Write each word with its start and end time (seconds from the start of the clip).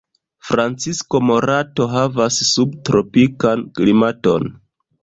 Francisco 0.47 1.21
Morato 1.31 1.87
havas 1.93 2.41
subtropikan 2.55 3.67
klimaton. 3.81 4.53